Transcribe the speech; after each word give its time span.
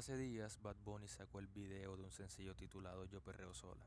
Hace 0.00 0.16
días 0.16 0.58
Bad 0.62 0.78
Bunny 0.82 1.08
sacó 1.08 1.40
el 1.40 1.46
video 1.46 1.94
de 1.94 2.02
un 2.02 2.10
sencillo 2.10 2.56
titulado 2.56 3.04
Yo 3.04 3.20
Perreo 3.20 3.52
Sola. 3.52 3.84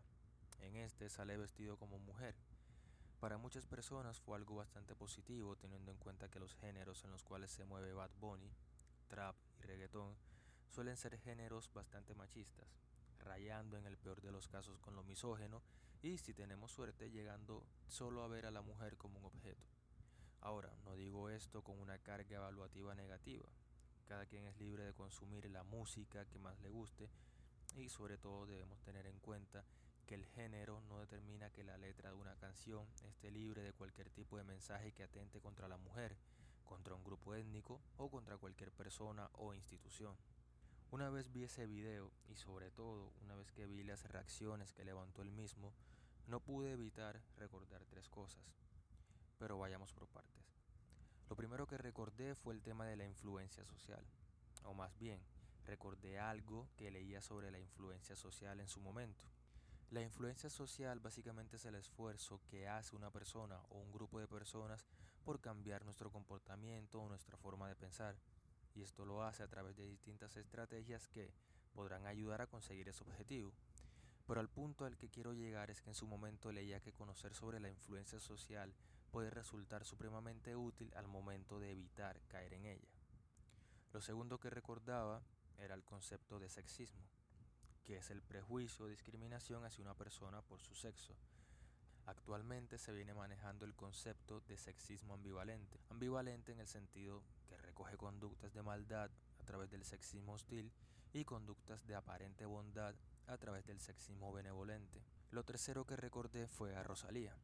En 0.60 0.76
este 0.76 1.10
sale 1.10 1.36
vestido 1.38 1.76
como 1.76 1.98
mujer. 1.98 2.36
Para 3.20 3.40
muchas 3.40 3.66
personas 3.66 4.22
fue 4.22 4.38
algo 4.38 4.58
bastante 4.58 4.94
positivo 4.94 5.56
teniendo 5.56 5.90
en 5.90 5.98
cuenta 5.98 6.30
que 6.30 6.40
los 6.40 6.54
géneros 6.54 7.04
en 7.04 7.10
los 7.10 7.24
cuales 7.24 7.50
se 7.50 7.66
mueve 7.66 7.94
Bad 7.94 8.12
Bunny, 8.20 8.52
trap 9.08 9.36
y 9.58 9.64
reggaetón, 9.64 10.16
suelen 10.70 10.98
ser 10.98 11.18
géneros 11.18 11.74
bastante 11.74 12.14
machistas, 12.14 12.78
rayando 13.18 13.80
en 13.80 13.88
el 13.88 13.98
peor 13.98 14.22
de 14.22 14.32
los 14.32 14.48
casos 14.48 14.78
con 14.78 14.96
lo 14.96 15.02
misógeno 15.04 15.64
y 16.04 16.20
si 16.20 16.36
tenemos 16.36 16.72
suerte 16.72 17.10
llegando 17.10 17.66
solo 17.88 18.22
a 18.22 18.28
ver 18.28 18.46
a 18.46 18.52
la 18.52 18.62
mujer 18.62 18.98
como 18.98 19.18
un 19.18 19.26
objeto. 19.26 19.66
Ahora, 20.42 20.76
no 20.86 20.96
digo 20.96 21.32
esto 21.32 21.64
con 21.64 21.80
una 21.80 21.98
carga 21.98 22.36
evaluativa 22.36 22.94
negativa, 22.94 23.50
cada 24.08 24.26
quien 24.26 24.46
es 24.46 24.58
libre 24.58 24.84
de 24.84 24.94
consumir 24.94 25.50
la 25.50 25.64
música 25.64 26.26
que 26.26 26.40
más 26.40 26.60
le 26.62 26.70
guste 26.70 27.10
y 27.76 27.90
sobre 27.90 28.18
todo 28.18 28.46
debemos 28.46 28.82
tener 28.82 29.08
en 29.08 29.20
cuenta 29.20 29.64
que 30.06 30.16
el 30.16 30.26
género 30.26 30.82
no 30.90 31.00
determina 31.00 31.50
que 31.50 31.64
la 31.64 31.78
letra 31.78 32.10
de 32.10 32.16
una 32.16 32.36
canción 32.36 32.86
esté 33.04 33.32
libre 33.32 33.62
de 33.62 33.74
cualquier 33.74 34.10
tipo 34.10 34.38
de 34.38 34.44
mensaje 34.44 34.92
que 34.92 35.04
atente 35.04 35.40
contra 35.40 35.68
la 35.68 35.78
mujer, 35.78 36.16
contra 36.66 36.96
un 36.96 37.04
grupo 37.04 37.34
étnico 37.36 37.82
o 37.98 38.10
contra 38.10 38.38
cualquier 38.38 38.72
persona 38.72 39.30
o 39.34 39.54
institución. 39.54 40.16
Una 40.92 41.10
vez 41.10 41.32
vi 41.32 41.44
ese 41.44 41.66
video 41.66 42.12
y 42.28 42.36
sobre 42.36 42.70
todo 42.70 43.14
una 43.24 43.36
vez 43.36 43.52
que 43.52 43.66
vi 43.66 43.84
las 43.84 44.04
reacciones 44.04 44.74
que 44.74 44.86
levantó 44.86 45.22
el 45.22 45.32
mismo, 45.32 45.74
no 46.28 46.40
pude 46.40 46.72
evitar 46.72 47.20
recordar 47.38 47.84
tres 47.86 48.10
cosas. 48.10 48.44
Pero 49.40 49.58
vayamos 49.58 49.92
por 49.94 50.08
partes. 50.08 50.63
Lo 51.34 51.38
primero 51.38 51.66
que 51.66 51.80
recordé 51.80 52.36
fue 52.36 52.54
el 52.54 52.62
tema 52.62 52.86
de 52.86 52.96
la 52.96 53.08
influencia 53.08 53.66
social, 53.66 54.06
o 54.66 54.76
más 54.76 54.96
bien, 55.00 55.20
recordé 55.66 56.20
algo 56.20 56.70
que 56.78 56.92
leía 56.92 57.24
sobre 57.24 57.50
la 57.50 57.58
influencia 57.58 58.16
social 58.16 58.60
en 58.60 58.68
su 58.68 58.80
momento. 58.80 59.26
La 59.90 60.04
influencia 60.04 60.52
social 60.52 61.00
básicamente 61.00 61.56
es 61.56 61.66
el 61.66 61.74
esfuerzo 61.74 62.40
que 62.46 62.68
hace 62.68 62.96
una 62.96 63.10
persona 63.10 63.60
o 63.70 63.80
un 63.80 63.92
grupo 63.92 64.20
de 64.20 64.28
personas 64.28 64.86
por 65.24 65.42
cambiar 65.42 65.84
nuestro 65.86 66.12
comportamiento 66.12 67.02
o 67.02 67.10
nuestra 67.10 67.36
forma 67.36 67.68
de 67.68 67.78
pensar, 67.78 68.16
y 68.76 68.84
esto 68.84 69.04
lo 69.04 69.24
hace 69.24 69.42
a 69.42 69.48
través 69.48 69.76
de 69.76 69.88
distintas 69.88 70.38
estrategias 70.38 71.08
que 71.08 71.34
podrán 71.74 72.06
ayudar 72.06 72.44
a 72.44 72.48
conseguir 72.48 72.90
ese 72.90 73.02
objetivo. 73.02 73.52
Pero 74.28 74.40
al 74.40 74.50
punto 74.50 74.86
al 74.86 74.98
que 74.98 75.10
quiero 75.10 75.34
llegar 75.34 75.72
es 75.72 75.82
que 75.82 75.90
en 75.90 75.96
su 75.96 76.06
momento 76.06 76.52
leía 76.52 76.80
que 76.80 76.94
conocer 76.94 77.34
sobre 77.34 77.60
la 77.60 77.72
influencia 77.72 78.20
social 78.20 78.72
puede 79.14 79.30
resultar 79.30 79.86
supremamente 79.86 80.56
útil 80.56 80.92
al 80.96 81.08
momento 81.08 81.60
de 81.60 81.72
evitar 81.72 82.20
caer 82.30 82.56
en 82.56 82.66
ella. 82.66 82.90
Lo 83.92 84.02
segundo 84.02 84.40
que 84.40 84.50
recordaba 84.50 85.22
era 85.60 85.76
el 85.76 85.84
concepto 85.84 86.40
de 86.40 86.50
sexismo, 86.50 87.04
que 87.84 87.98
es 87.98 88.10
el 88.10 88.24
prejuicio 88.24 88.86
o 88.86 88.88
discriminación 88.88 89.66
hacia 89.66 89.84
una 89.84 89.94
persona 89.94 90.42
por 90.42 90.62
su 90.62 90.74
sexo. 90.74 91.16
Actualmente 92.08 92.80
se 92.80 92.92
viene 92.92 93.14
manejando 93.14 93.66
el 93.66 93.76
concepto 93.76 94.42
de 94.42 94.58
sexismo 94.58 95.14
ambivalente, 95.14 95.80
ambivalente 95.92 96.52
en 96.52 96.60
el 96.60 96.68
sentido 96.68 97.22
que 97.48 97.56
recoge 97.58 97.98
conductas 97.98 98.52
de 98.56 98.64
maldad 98.64 99.12
a 99.40 99.44
través 99.44 99.70
del 99.70 99.86
sexismo 99.86 100.34
hostil 100.34 100.74
y 101.14 101.24
conductas 101.24 101.86
de 101.86 101.94
aparente 101.94 102.48
bondad 102.48 102.96
a 103.28 103.38
través 103.38 103.64
del 103.68 103.80
sexismo 103.80 104.34
benevolente. 104.34 105.04
Lo 105.30 105.44
tercero 105.44 105.86
que 105.86 105.98
recordé 105.98 106.48
fue 106.48 106.76
a 106.76 106.82
Rosalía. 106.82 107.38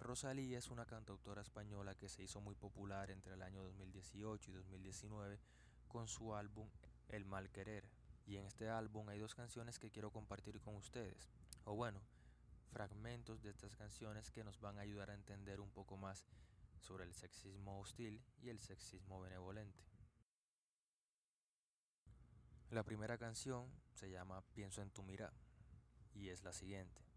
Rosalía 0.00 0.58
es 0.58 0.70
una 0.70 0.86
cantautora 0.86 1.42
española 1.42 1.94
que 1.94 2.08
se 2.08 2.22
hizo 2.22 2.40
muy 2.40 2.54
popular 2.54 3.10
entre 3.10 3.34
el 3.34 3.42
año 3.42 3.62
2018 3.62 4.50
y 4.50 4.54
2019 4.54 5.38
con 5.88 6.08
su 6.08 6.34
álbum 6.34 6.68
El 7.08 7.26
Mal 7.26 7.50
Querer. 7.50 7.86
Y 8.26 8.36
en 8.36 8.46
este 8.46 8.70
álbum 8.70 9.08
hay 9.10 9.18
dos 9.18 9.34
canciones 9.34 9.78
que 9.78 9.90
quiero 9.90 10.10
compartir 10.10 10.58
con 10.60 10.74
ustedes. 10.74 11.30
O 11.64 11.74
bueno, 11.74 12.00
fragmentos 12.72 13.42
de 13.42 13.50
estas 13.50 13.76
canciones 13.76 14.30
que 14.30 14.42
nos 14.42 14.58
van 14.58 14.78
a 14.78 14.82
ayudar 14.82 15.10
a 15.10 15.14
entender 15.14 15.60
un 15.60 15.70
poco 15.70 15.98
más 15.98 16.24
sobre 16.78 17.04
el 17.04 17.12
sexismo 17.12 17.78
hostil 17.78 18.22
y 18.40 18.48
el 18.48 18.58
sexismo 18.58 19.20
benevolente. 19.20 19.84
La 22.70 22.84
primera 22.84 23.18
canción 23.18 23.70
se 23.92 24.10
llama 24.10 24.42
Pienso 24.54 24.80
en 24.80 24.90
tu 24.90 25.02
mirada 25.02 25.36
y 26.14 26.28
es 26.28 26.42
la 26.42 26.52
siguiente. 26.54 27.09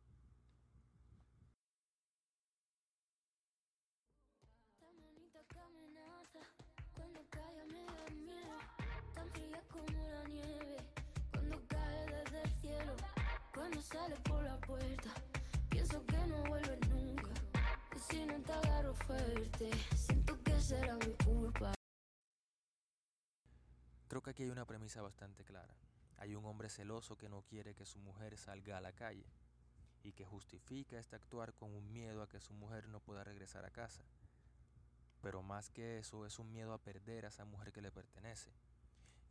Creo 24.07 24.21
que 24.21 24.29
aquí 24.29 24.43
hay 24.43 24.49
una 24.49 24.65
premisa 24.65 25.01
bastante 25.01 25.43
clara. 25.43 25.73
Hay 26.17 26.35
un 26.35 26.45
hombre 26.45 26.69
celoso 26.69 27.17
que 27.17 27.29
no 27.29 27.41
quiere 27.41 27.73
que 27.73 27.85
su 27.85 27.99
mujer 27.99 28.37
salga 28.37 28.77
a 28.77 28.81
la 28.81 28.91
calle 28.93 29.25
y 30.03 30.13
que 30.13 30.23
justifica 30.23 30.99
este 30.99 31.15
actuar 31.15 31.53
con 31.53 31.73
un 31.73 31.91
miedo 31.91 32.21
a 32.21 32.29
que 32.29 32.39
su 32.39 32.53
mujer 32.53 32.87
no 32.89 32.99
pueda 32.99 33.23
regresar 33.23 33.65
a 33.65 33.71
casa. 33.71 34.03
Pero 35.21 35.41
más 35.41 35.71
que 35.71 35.97
eso 35.97 36.25
es 36.25 36.37
un 36.37 36.51
miedo 36.51 36.73
a 36.73 36.77
perder 36.77 37.25
a 37.25 37.29
esa 37.29 37.45
mujer 37.45 37.71
que 37.71 37.81
le 37.81 37.91
pertenece. 37.91 38.51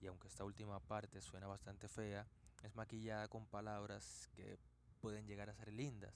Y 0.01 0.07
aunque 0.07 0.29
esta 0.29 0.45
última 0.45 0.81
parte 0.81 1.21
suena 1.21 1.47
bastante 1.47 1.89
fea, 1.89 2.27
es 2.63 2.75
maquillada 2.75 3.29
con 3.29 3.47
palabras 3.47 4.29
que 4.35 4.59
pueden 5.01 5.27
llegar 5.27 5.51
a 5.51 5.55
ser 5.55 5.73
lindas. 5.73 6.15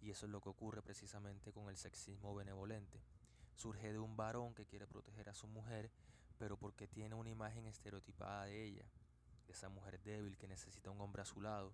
Y 0.00 0.10
eso 0.10 0.26
es 0.26 0.32
lo 0.32 0.40
que 0.40 0.50
ocurre 0.50 0.82
precisamente 0.82 1.52
con 1.52 1.68
el 1.68 1.76
sexismo 1.76 2.34
benevolente 2.34 3.00
surge 3.54 3.92
de 3.92 3.98
un 3.98 4.16
varón 4.16 4.54
que 4.54 4.66
quiere 4.66 4.86
proteger 4.86 5.28
a 5.28 5.34
su 5.34 5.46
mujer, 5.46 5.90
pero 6.38 6.56
porque 6.56 6.86
tiene 6.86 7.14
una 7.14 7.30
imagen 7.30 7.66
estereotipada 7.66 8.46
de 8.46 8.64
ella, 8.64 8.84
de 9.46 9.52
esa 9.52 9.68
mujer 9.68 10.00
débil 10.02 10.36
que 10.36 10.48
necesita 10.48 10.90
un 10.90 11.00
hombre 11.00 11.22
a 11.22 11.26
su 11.26 11.40
lado. 11.40 11.72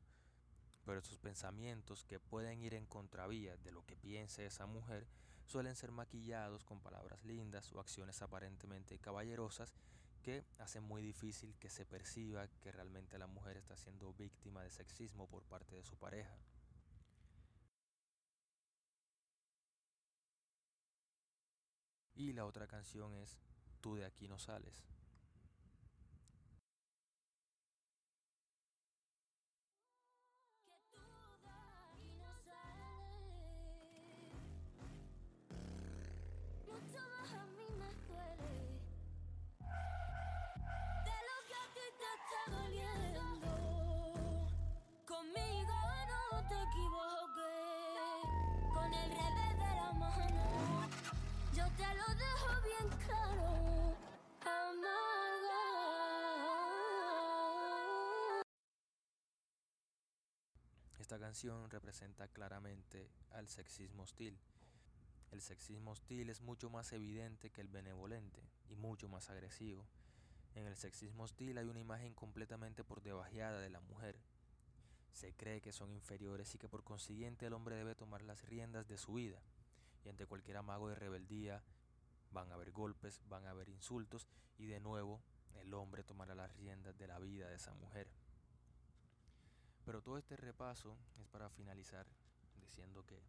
Pero 0.84 1.00
esos 1.00 1.18
pensamientos 1.18 2.04
que 2.04 2.18
pueden 2.18 2.62
ir 2.62 2.74
en 2.74 2.86
contravía 2.86 3.56
de 3.58 3.72
lo 3.72 3.84
que 3.86 3.96
piense 3.96 4.46
esa 4.46 4.66
mujer 4.66 5.06
suelen 5.46 5.76
ser 5.76 5.90
maquillados 5.90 6.64
con 6.64 6.80
palabras 6.80 7.24
lindas 7.24 7.72
o 7.72 7.80
acciones 7.80 8.22
aparentemente 8.22 8.98
caballerosas 8.98 9.74
que 10.20 10.44
hacen 10.58 10.84
muy 10.84 11.02
difícil 11.02 11.56
que 11.58 11.70
se 11.70 11.84
perciba 11.84 12.48
que 12.60 12.72
realmente 12.72 13.18
la 13.18 13.26
mujer 13.26 13.56
está 13.56 13.76
siendo 13.76 14.12
víctima 14.14 14.62
de 14.62 14.70
sexismo 14.70 15.28
por 15.28 15.42
parte 15.44 15.76
de 15.76 15.82
su 15.82 15.96
pareja. 15.96 16.36
Y 22.14 22.32
la 22.32 22.44
otra 22.44 22.66
canción 22.66 23.14
es 23.14 23.38
Tú 23.80 23.94
de 23.94 24.04
aquí 24.04 24.28
no 24.28 24.38
sales. 24.38 24.84
Esta 61.10 61.18
canción 61.18 61.68
representa 61.70 62.28
claramente 62.28 63.10
al 63.32 63.48
sexismo 63.48 64.04
hostil. 64.04 64.38
El 65.32 65.40
sexismo 65.40 65.90
hostil 65.90 66.30
es 66.30 66.40
mucho 66.40 66.70
más 66.70 66.92
evidente 66.92 67.50
que 67.50 67.60
el 67.60 67.66
benevolente 67.66 68.40
y 68.68 68.76
mucho 68.76 69.08
más 69.08 69.28
agresivo. 69.28 69.84
En 70.54 70.66
el 70.66 70.76
sexismo 70.76 71.24
hostil 71.24 71.58
hay 71.58 71.66
una 71.66 71.80
imagen 71.80 72.14
completamente 72.14 72.84
por 72.84 73.02
debajeada 73.02 73.58
de 73.58 73.70
la 73.70 73.80
mujer. 73.80 74.20
Se 75.12 75.32
cree 75.32 75.60
que 75.60 75.72
son 75.72 75.90
inferiores 75.90 76.54
y 76.54 76.58
que 76.58 76.68
por 76.68 76.84
consiguiente 76.84 77.46
el 77.46 77.54
hombre 77.54 77.74
debe 77.74 77.96
tomar 77.96 78.22
las 78.22 78.44
riendas 78.44 78.86
de 78.86 78.96
su 78.96 79.14
vida. 79.14 79.42
Y 80.04 80.10
ante 80.10 80.26
cualquier 80.26 80.58
amago 80.58 80.88
de 80.88 80.94
rebeldía 80.94 81.60
van 82.30 82.50
a 82.50 82.54
haber 82.54 82.70
golpes, 82.70 83.20
van 83.28 83.46
a 83.46 83.50
haber 83.50 83.68
insultos 83.68 84.26
y 84.58 84.66
de 84.66 84.80
nuevo 84.80 85.22
el 85.60 85.74
hombre 85.74 86.04
tomará 86.04 86.34
las 86.34 86.54
riendas 86.56 86.96
de 86.98 87.06
la 87.06 87.18
vida 87.18 87.48
de 87.48 87.56
esa 87.56 87.74
mujer. 87.74 88.10
Pero 89.84 90.02
todo 90.02 90.18
este 90.18 90.36
repaso 90.36 90.96
es 91.20 91.26
para 91.28 91.50
finalizar 91.50 92.06
diciendo 92.60 93.04
que, 93.06 93.20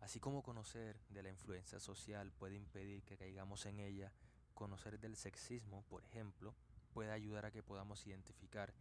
así 0.00 0.20
como 0.20 0.42
conocer 0.42 1.00
de 1.08 1.22
la 1.22 1.30
influencia 1.30 1.80
social 1.80 2.32
puede 2.32 2.54
impedir 2.54 3.02
que 3.04 3.16
caigamos 3.16 3.66
en 3.66 3.80
ella, 3.80 4.12
conocer 4.54 4.98
del 5.00 5.16
sexismo, 5.16 5.82
por 5.88 6.04
ejemplo, 6.04 6.54
puede 6.92 7.10
ayudar 7.10 7.46
a 7.46 7.50
que 7.50 7.62
podamos 7.62 8.06
identificar 8.06 8.72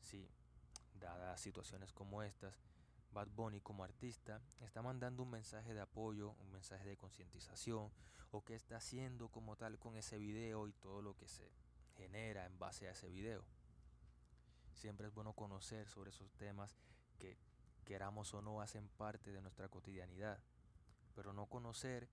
si, 0.00 0.28
dadas 1.02 1.40
situaciones 1.40 1.92
como 1.92 2.22
estas, 2.22 2.60
Bad 3.12 3.28
Bunny 3.28 3.60
como 3.60 3.84
artista 3.84 4.40
está 4.60 4.82
mandando 4.82 5.22
un 5.22 5.30
mensaje 5.30 5.74
de 5.74 5.80
apoyo, 5.80 6.30
un 6.40 6.50
mensaje 6.50 6.88
de 6.88 6.96
concientización, 6.96 7.90
o 8.30 8.44
qué 8.44 8.54
está 8.54 8.76
haciendo 8.76 9.28
como 9.28 9.56
tal 9.56 9.78
con 9.78 9.96
ese 9.96 10.18
video 10.18 10.66
y 10.66 10.72
todo 10.72 11.02
lo 11.02 11.14
que 11.14 11.28
se 11.28 11.52
genera 11.96 12.46
en 12.46 12.58
base 12.58 12.88
a 12.88 12.92
ese 12.92 13.10
video. 13.10 13.44
Siempre 14.72 15.08
es 15.08 15.14
bueno 15.14 15.34
conocer 15.34 15.88
sobre 15.88 16.10
esos 16.10 16.32
temas 16.32 16.78
que 17.18 17.36
queramos 17.84 18.32
o 18.32 18.40
no 18.40 18.62
hacen 18.62 18.88
parte 18.88 19.32
de 19.32 19.42
nuestra 19.42 19.68
cotidianidad, 19.68 20.42
pero 21.14 21.34
no 21.34 21.46
conocer 21.46 22.08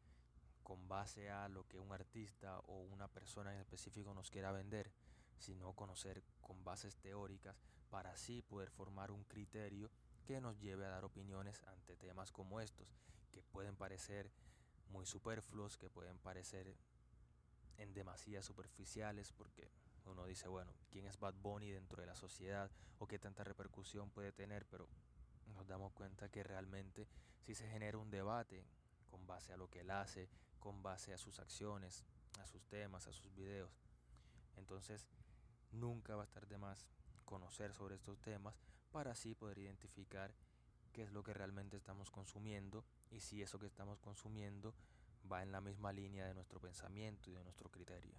con 0.63 0.87
base 0.89 1.31
a 1.31 1.47
lo 1.47 1.65
que 1.67 1.79
un 1.79 1.91
artista 1.93 2.59
o 2.67 2.81
una 2.81 3.07
persona 3.07 3.53
en 3.53 3.61
específico 3.61 4.13
nos 4.13 4.29
quiera 4.29 4.51
vender, 4.51 4.91
sino 5.37 5.73
conocer 5.73 6.21
con 6.41 6.63
bases 6.65 6.97
teóricas 6.97 7.55
para 7.89 8.11
así 8.11 8.41
poder 8.41 8.69
formar 8.69 9.11
un 9.11 9.23
criterio 9.23 9.89
que 10.29 10.39
nos 10.39 10.59
lleve 10.59 10.85
a 10.85 10.89
dar 10.89 11.05
opiniones 11.05 11.63
ante 11.63 11.95
temas 11.95 12.31
como 12.31 12.61
estos, 12.61 12.93
que 13.31 13.41
pueden 13.41 13.75
parecer 13.75 14.29
muy 14.89 15.07
superfluos, 15.07 15.75
que 15.75 15.89
pueden 15.89 16.19
parecer 16.19 16.77
en 17.77 17.95
demasía 17.95 18.43
superficiales, 18.43 19.33
porque 19.33 19.71
uno 20.05 20.27
dice, 20.27 20.47
bueno, 20.47 20.71
¿quién 20.91 21.07
es 21.07 21.17
Bad 21.17 21.33
Bunny 21.41 21.71
dentro 21.71 21.99
de 21.99 22.05
la 22.05 22.15
sociedad 22.15 22.69
o 22.99 23.07
qué 23.07 23.17
tanta 23.17 23.43
repercusión 23.43 24.11
puede 24.11 24.31
tener? 24.31 24.67
Pero 24.67 24.87
nos 25.55 25.65
damos 25.65 25.93
cuenta 25.93 26.29
que 26.29 26.43
realmente 26.43 27.07
si 27.41 27.55
se 27.55 27.67
genera 27.67 27.97
un 27.97 28.11
debate 28.11 28.63
con 29.09 29.25
base 29.25 29.51
a 29.53 29.57
lo 29.57 29.67
que 29.67 29.79
él 29.79 29.89
hace, 29.89 30.29
con 30.59 30.83
base 30.83 31.11
a 31.11 31.17
sus 31.17 31.39
acciones, 31.39 32.05
a 32.39 32.45
sus 32.45 32.63
temas, 32.67 33.07
a 33.07 33.13
sus 33.13 33.33
videos. 33.33 33.81
Entonces, 34.57 35.07
nunca 35.71 36.15
va 36.15 36.21
a 36.21 36.25
estar 36.25 36.45
de 36.45 36.59
más 36.59 36.85
conocer 37.25 37.73
sobre 37.73 37.95
estos 37.95 38.21
temas 38.21 38.61
para 38.89 39.11
así 39.11 39.35
poder 39.35 39.59
identificar 39.59 40.33
qué 40.91 41.03
es 41.03 41.11
lo 41.11 41.23
que 41.23 41.33
realmente 41.33 41.77
estamos 41.77 42.11
consumiendo 42.11 42.83
y 43.11 43.19
si 43.19 43.41
eso 43.41 43.59
que 43.59 43.67
estamos 43.67 43.99
consumiendo 43.99 44.73
va 45.31 45.43
en 45.43 45.51
la 45.51 45.61
misma 45.61 45.93
línea 45.93 46.25
de 46.25 46.33
nuestro 46.33 46.59
pensamiento 46.59 47.29
y 47.29 47.33
de 47.33 47.43
nuestro 47.43 47.69
criterio. 47.69 48.15